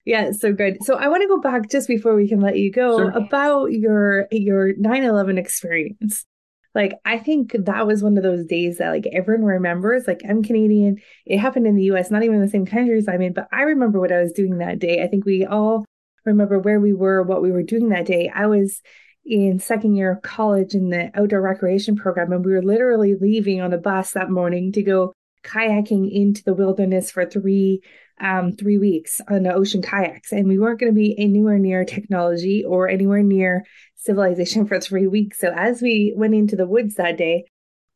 [0.06, 2.72] yeah so good so i want to go back just before we can let you
[2.72, 3.10] go sure.
[3.10, 6.26] about your your 9-11 experience
[6.74, 10.44] like i think that was one of those days that like everyone remembers like i'm
[10.44, 13.63] canadian it happened in the us not even the same countries i'm in but i
[13.63, 15.86] remember what i was doing that day i think we all
[16.26, 18.32] remember where we were, what we were doing that day.
[18.34, 18.82] I was
[19.26, 23.62] in second year of college in the outdoor recreation program, and we were literally leaving
[23.62, 25.13] on a bus that morning to go
[25.44, 27.82] kayaking into the wilderness for three
[28.19, 31.84] um, three weeks on the ocean kayaks, and we weren't going to be anywhere near
[31.86, 35.39] technology or anywhere near civilization for three weeks.
[35.39, 37.45] So as we went into the woods that day,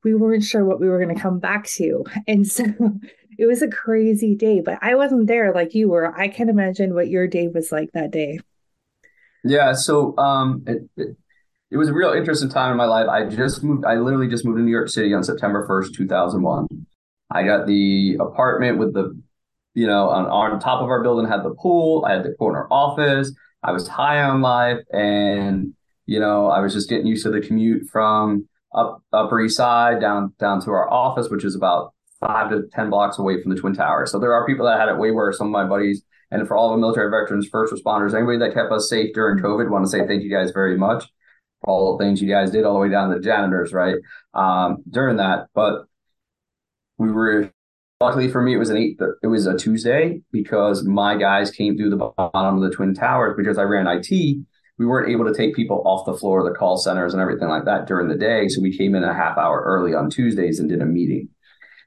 [0.04, 2.66] we weren't sure what we were going to come back to, and so
[3.38, 6.14] it was a crazy day, but I wasn't there like you were.
[6.14, 8.40] I can't imagine what your day was like that day.
[9.44, 11.18] Yeah, so um, it, it,
[11.72, 13.08] it was a real interesting time in my life.
[13.08, 13.86] I just moved.
[13.86, 16.68] I literally just moved to New York City on September first, two thousand one.
[17.32, 19.18] I got the apartment with the,
[19.80, 22.04] you know, on, on top of our building had the pool.
[22.06, 23.32] I had the corner office.
[23.64, 25.74] I was high on life, and
[26.06, 30.02] you know, I was just getting used to the commute from up Upper East Side
[30.02, 33.60] down down to our office, which is about five to 10 blocks away from the
[33.60, 34.12] Twin Towers.
[34.12, 35.38] So there are people that had it way worse.
[35.38, 38.74] Some of my buddies, and for all the military veterans, first responders, anybody that kept
[38.74, 41.06] us safe during COVID, want to say thank you guys very much
[41.62, 43.96] for all the things you guys did, all the way down to the janitors, right?
[44.34, 45.48] Um, during that.
[45.54, 45.86] But
[46.98, 47.54] we were,
[48.02, 51.78] luckily for me, it was an eight, it was a Tuesday because my guys came
[51.78, 54.10] through the bottom of the Twin Towers because I ran IT.
[54.78, 57.50] We weren't able to take people off the floor of the call centers and everything
[57.50, 58.48] like that during the day.
[58.48, 61.30] So we came in a half hour early on Tuesdays and did a meeting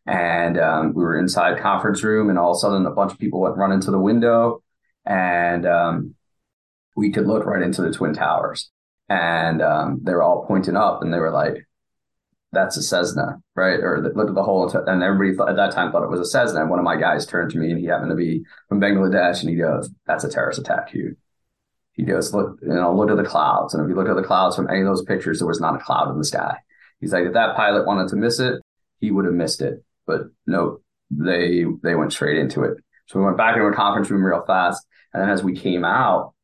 [0.07, 3.19] and um, we were inside conference room and all of a sudden a bunch of
[3.19, 4.63] people went run into the window
[5.07, 6.15] and um,
[6.97, 8.71] we could look right into the twin towers
[9.09, 11.67] and um, they were all pointing up and they were like
[12.53, 13.81] that's a Cessna, right?
[13.81, 16.21] Or the, look at the whole, and everybody thought, at that time thought it was
[16.21, 16.61] a Cessna.
[16.61, 19.41] And one of my guys turned to me and he happened to be from Bangladesh
[19.41, 21.17] and he goes, that's a terrorist attack, Hugh.
[21.93, 23.75] He goes, look, you know, look at the clouds.
[23.75, 25.77] And if you look at the clouds from any of those pictures, there was not
[25.77, 26.57] a cloud in the sky.
[27.01, 28.61] He's like, if that pilot wanted to miss it,
[28.99, 32.79] he would have missed it but no, they they went straight into it.
[33.07, 35.85] So we went back into a conference room real fast, and then as we came
[35.85, 36.35] out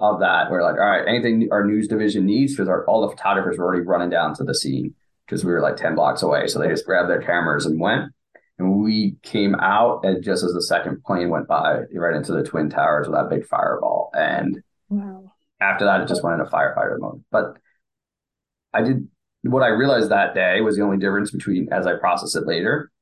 [0.00, 3.58] of that, we're like, all right, anything our news division needs because all the photographers
[3.58, 4.94] were already running down to the scene
[5.26, 6.46] because we were like ten blocks away.
[6.46, 8.12] So they just grabbed their cameras and went.
[8.58, 12.44] And we came out, and just as the second plane went by, right into the
[12.44, 14.10] twin towers with that big fireball.
[14.14, 15.32] And wow.
[15.60, 17.24] after that, it just went into firefighter mode.
[17.32, 17.56] But
[18.72, 19.08] I did
[19.42, 22.92] what I realized that day was the only difference between as I process it later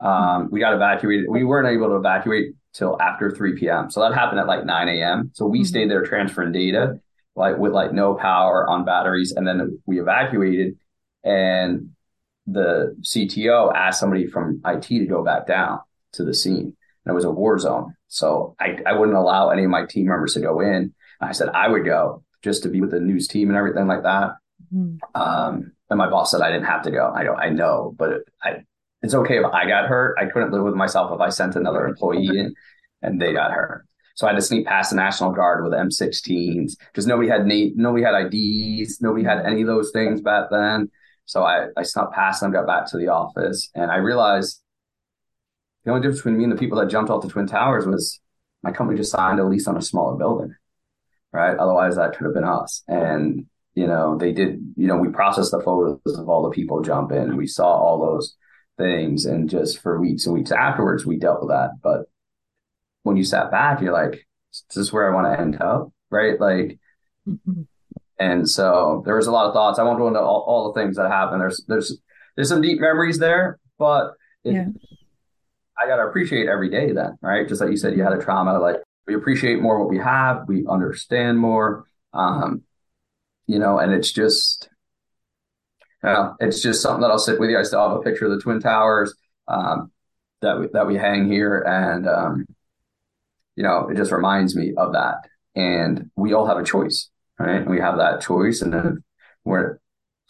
[0.00, 1.26] um, we got evacuated.
[1.28, 3.90] We weren't able to evacuate till after 3 p.m.
[3.90, 5.30] So that happened at like 9 a.m.
[5.34, 5.64] So we mm-hmm.
[5.66, 7.00] stayed there transferring data,
[7.36, 10.76] like with like no power on batteries, and then we evacuated.
[11.24, 11.90] And
[12.46, 15.80] the CTO asked somebody from IT to go back down
[16.12, 16.76] to the scene.
[17.04, 17.94] And it was a war zone.
[18.08, 20.94] So I, I wouldn't allow any of my team members to go in.
[21.20, 24.02] I said I would go just to be with the news team and everything like
[24.02, 24.32] that.
[24.74, 25.20] Mm-hmm.
[25.20, 27.12] Um, and my boss said I didn't have to go.
[27.14, 28.64] I go, I know, but I
[29.02, 30.16] it's okay if I got hurt.
[30.18, 32.54] I couldn't live with myself if I sent another employee in
[33.02, 33.86] and they got hurt.
[34.14, 37.72] So I had to sneak past the National Guard with M16s because nobody had na-
[37.74, 40.90] nobody had IDs, nobody had any of those things back then.
[41.30, 44.60] So I, I snuck past them, got back to the office, and I realized
[45.84, 48.20] the only difference between me and the people that jumped off the Twin Towers was
[48.62, 50.54] my company just signed a lease on a smaller building,
[51.32, 51.56] right?
[51.56, 52.82] Otherwise, that could have been us.
[52.88, 54.60] And you know, they did.
[54.76, 57.36] You know, we processed the photos of all the people jumping.
[57.36, 58.34] We saw all those
[58.80, 62.06] things and just for weeks and weeks afterwards we dealt with that but
[63.02, 64.26] when you sat back you're like
[64.68, 66.78] this is where i want to end up right like
[67.28, 67.62] mm-hmm.
[68.20, 70.80] And so there was a lot of thoughts i won't go into all, all the
[70.80, 71.98] things that happened there's there's
[72.36, 74.12] there's some deep memories there but
[74.44, 74.66] it, yeah.
[75.82, 78.58] i gotta appreciate every day then right just like you said you had a trauma
[78.58, 82.62] like we appreciate more what we have we understand more um
[83.46, 84.70] you know and it's just
[86.02, 87.58] yeah, it's just something that I'll sit with you.
[87.58, 89.14] I still have a picture of the Twin Towers
[89.48, 89.90] um,
[90.40, 92.46] that we, that we hang here, and um,
[93.56, 95.16] you know, it just reminds me of that.
[95.54, 97.10] And we all have a choice,
[97.40, 97.68] right?
[97.68, 99.04] We have that choice, and then
[99.44, 99.78] we're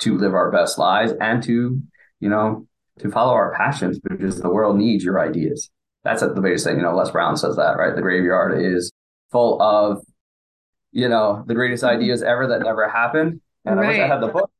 [0.01, 1.81] to live our best lives and to,
[2.21, 2.67] you know,
[3.01, 5.71] to follow our passions because the world needs your ideas.
[6.05, 6.77] That's the biggest thing.
[6.77, 7.95] You know, Les Brown says that, right?
[7.95, 8.91] The graveyard is
[9.31, 10.03] full of
[10.93, 11.97] you know, the greatest mm-hmm.
[11.97, 13.41] ideas ever that never happened.
[13.65, 13.87] And right.
[13.87, 14.51] I wish I had the book,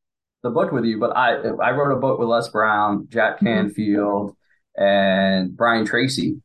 [0.43, 3.47] the book with you, but I I wrote a book with Les Brown, Jack mm-hmm.
[3.47, 4.37] Canfield,
[4.77, 6.41] and Brian Tracy.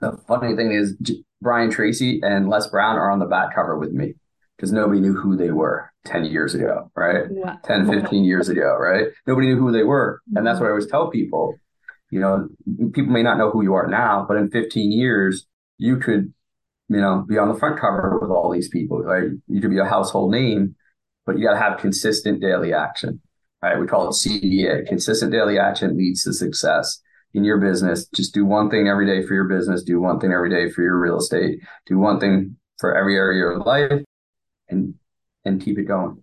[0.00, 0.94] The funny thing is,
[1.40, 4.14] Brian Tracy and Les Brown are on the back cover with me
[4.56, 7.24] because nobody knew who they were 10 years ago, right?
[7.28, 7.58] Wow.
[7.64, 9.08] 10, 15 years ago, right?
[9.26, 10.22] Nobody knew who they were.
[10.34, 10.64] And that's mm-hmm.
[10.64, 11.54] what I always tell people.
[12.10, 12.48] You know,
[12.92, 15.46] people may not know who you are now, but in 15 years,
[15.76, 16.32] you could,
[16.88, 19.28] you know, be on the front cover with all these people, right?
[19.48, 20.76] You could be a household name,
[21.26, 23.20] but you got to have consistent daily action,
[23.60, 23.78] right?
[23.78, 24.86] We call it CDA.
[24.86, 27.02] Consistent daily action leads to success
[27.34, 28.06] in your business.
[28.14, 29.82] Just do one thing every day for your business.
[29.82, 31.58] Do one thing every day for your real estate.
[31.86, 34.04] Do one thing for every area of your life
[34.68, 34.94] and
[35.44, 36.22] and keep it going.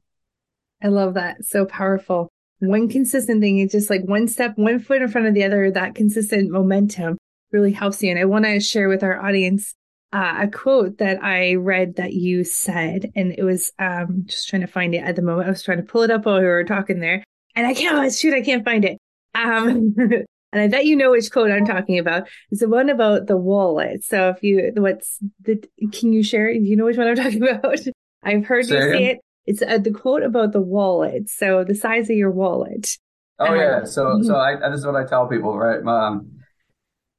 [0.82, 1.46] I love that.
[1.46, 2.30] So powerful.
[2.60, 5.72] One consistent thing is just like one step, one foot in front of the other.
[5.72, 7.18] That consistent momentum
[7.52, 8.10] really helps you.
[8.10, 9.76] And I want to share with our audience
[10.14, 14.62] uh, a quote that I read that you said, and it was um, just trying
[14.62, 15.48] to find it at the moment.
[15.48, 17.24] I was trying to pull it up while we were talking there,
[17.56, 18.14] and I can't.
[18.16, 19.00] Shoot, I can't find it.
[19.34, 22.28] Um, and I bet you know which quote I'm talking about.
[22.52, 24.04] It's the one about the wallet.
[24.04, 25.64] So if you, what's the?
[25.92, 26.54] Can you share?
[26.54, 27.80] Do you know which one I'm talking about?
[28.24, 29.20] I've heard Say you say it.
[29.46, 31.30] It's uh, the quote about the wallet.
[31.30, 32.98] So the size of your wallet.
[33.40, 33.84] Oh um, yeah.
[33.84, 35.86] So so I this is what I tell people, right?
[35.86, 36.40] Um,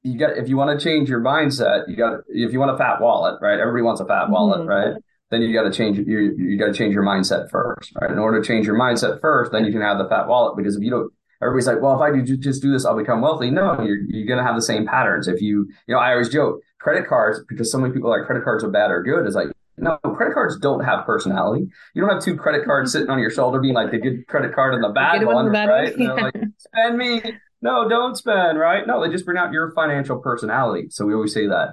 [0.03, 2.77] you got if you want to change your mindset, you got if you want a
[2.77, 3.59] fat wallet, right?
[3.59, 4.69] Everybody wants a fat wallet, mm-hmm.
[4.69, 4.95] right?
[5.31, 8.11] Then you got to change you you got to change your mindset first, right?
[8.11, 10.75] In order to change your mindset first, then you can have the fat wallet because
[10.75, 13.51] if you don't everybody's like, well, if I do just do this, I'll become wealthy.
[13.51, 15.27] No, you're, you're going to have the same patterns.
[15.27, 18.27] If you, you know, I always joke credit cards because so many people are like
[18.27, 19.47] credit cards are bad or good is like,
[19.77, 21.67] no, credit cards don't have personality.
[21.93, 24.53] You don't have two credit cards sitting on your shoulder being like the good credit
[24.53, 25.93] card and the bad one, right?
[25.97, 26.13] Yeah.
[26.13, 27.21] like, spend me.
[27.61, 28.85] No, don't spend, right?
[28.85, 30.87] No, they just bring out your financial personality.
[30.91, 31.69] So we always say that,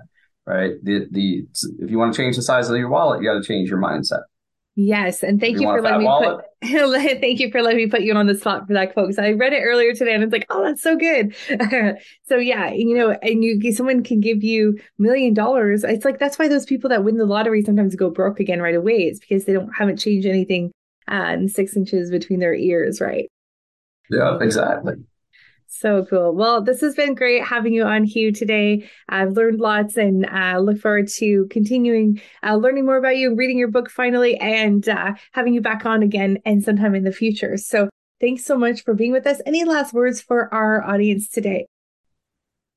[0.47, 0.73] right?
[0.83, 1.47] The the
[1.79, 3.81] if you want to change the size of your wallet, you got to change your
[3.81, 4.23] mindset.
[4.75, 6.47] Yes, and thank you, you for letting me wallet?
[6.63, 9.19] put thank you for letting me put you on the spot for that, folks.
[9.19, 11.37] I read it earlier today, and it's like, oh, that's so good.
[12.27, 15.85] so yeah, you know, and you someone can give you million dollars.
[15.85, 18.75] It's like that's why those people that win the lottery sometimes go broke again right
[18.75, 19.03] away.
[19.03, 20.73] It's because they don't haven't changed anything
[21.07, 23.31] uh, six inches between their ears, right?
[24.09, 24.95] Yeah, exactly.
[25.75, 26.35] So cool.
[26.35, 28.89] Well, this has been great having you on Hugh today.
[29.09, 33.59] I've learned lots and uh, look forward to continuing uh, learning more about you, reading
[33.59, 37.57] your book finally, and uh, having you back on again and sometime in the future.
[37.57, 37.89] So
[38.21, 39.41] thanks so much for being with us.
[39.47, 41.67] Any last words for our audience today?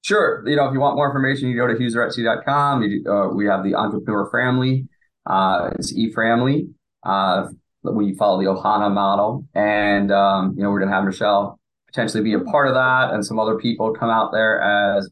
[0.01, 0.41] Sure.
[0.47, 2.81] You know, if you want more information, you go to hughzaretsky.com.
[2.81, 4.87] You, uh, we have the entrepreneur family.
[5.25, 6.69] Uh, it's e-family.
[7.03, 7.47] Uh,
[7.83, 9.45] we follow the Ohana model.
[9.53, 11.59] And, um, you know, we're going to have Michelle
[11.95, 15.09] potentially be a part of that and some other people come out there as,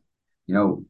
[0.48, 0.84] you know,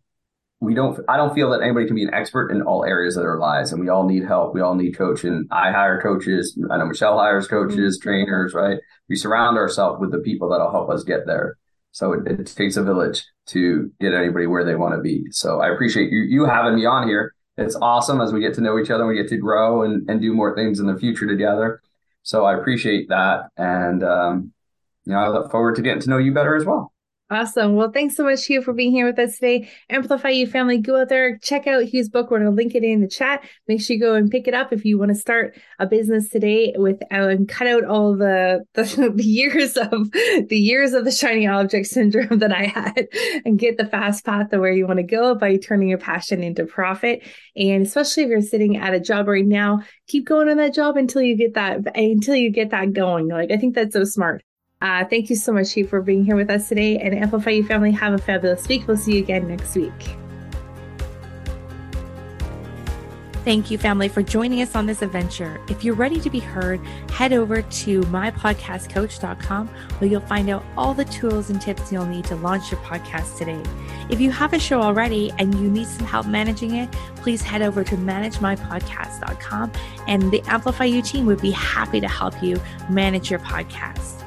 [0.60, 3.24] we don't, I don't feel that anybody can be an expert in all areas of
[3.24, 4.56] their lives and we all need help.
[4.56, 5.46] We all need coaching.
[5.52, 6.58] I hire coaches.
[6.72, 8.10] I know Michelle hires coaches, mm-hmm.
[8.10, 8.80] trainers, right?
[9.08, 11.58] We surround ourselves with the people that'll help us get there.
[11.92, 15.26] So it, it takes a village to get anybody where they want to be.
[15.30, 17.36] So I appreciate you, you having me on here.
[17.58, 20.10] It's awesome as we get to know each other and we get to grow and,
[20.10, 21.82] and do more things in the future together.
[22.24, 23.50] So I appreciate that.
[23.58, 24.54] And, um,
[25.06, 26.94] you know, I look forward to getting to know you better as well.
[27.34, 27.76] Awesome.
[27.76, 29.68] Well, thanks so much, Hugh, for being here with us today.
[29.90, 30.78] Amplify You family.
[30.78, 32.30] Go out there, check out Hugh's book.
[32.30, 33.44] We're going to link it in the chat.
[33.68, 36.30] Make sure you go and pick it up if you want to start a business
[36.30, 38.84] today with and cut out all the, the,
[39.16, 43.08] the years of the years of the shiny object syndrome that I had
[43.46, 46.44] and get the fast path to where you want to go by turning your passion
[46.44, 47.24] into profit.
[47.56, 50.98] And especially if you're sitting at a job right now, keep going on that job
[50.98, 53.28] until you get that until you get that going.
[53.30, 54.44] Like I think that's so smart.
[54.84, 57.00] Uh, thank you so much, Chief, for being here with us today.
[57.00, 58.86] And Amplify You family, have a fabulous week.
[58.86, 59.94] We'll see you again next week.
[63.46, 65.60] Thank you, family, for joining us on this adventure.
[65.70, 70.94] If you're ready to be heard, head over to mypodcastcoach.com where you'll find out all
[70.94, 73.62] the tools and tips you'll need to launch your podcast today.
[74.10, 77.62] If you have a show already and you need some help managing it, please head
[77.62, 79.72] over to managemypodcast.com
[80.08, 84.23] and the Amplify You team would be happy to help you manage your podcast.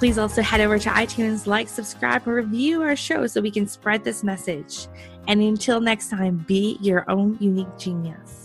[0.00, 3.66] Please also head over to iTunes, like, subscribe, and review our show so we can
[3.66, 4.86] spread this message.
[5.28, 8.39] And until next time, be your own unique genius.